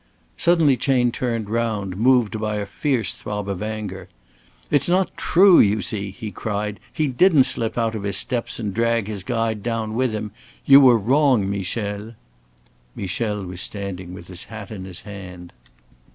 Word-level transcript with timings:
Suddenly 0.35 0.77
Chayne 0.77 1.11
turned 1.11 1.47
round, 1.47 1.95
moved 1.95 2.39
by 2.39 2.55
a 2.55 2.65
fierce 2.65 3.13
throb 3.13 3.47
of 3.47 3.61
anger. 3.61 4.09
"It's 4.71 4.89
not 4.89 5.15
true, 5.15 5.59
you 5.59 5.83
see," 5.83 6.09
he 6.09 6.31
cried. 6.31 6.79
"He 6.91 7.05
didn't 7.05 7.43
slip 7.43 7.77
out 7.77 7.93
of 7.93 8.01
his 8.01 8.17
steps 8.17 8.57
and 8.59 8.73
drag 8.73 9.05
his 9.07 9.23
guide 9.23 9.61
down 9.61 9.93
with 9.93 10.11
him. 10.11 10.31
You 10.65 10.81
were 10.81 10.97
wrong, 10.97 11.47
Michel." 11.47 12.13
Michel 12.95 13.43
was 13.45 13.61
standing 13.61 14.11
with 14.11 14.27
his 14.27 14.45
hat 14.45 14.71
in 14.71 14.85
his 14.85 15.01
hand. 15.01 15.53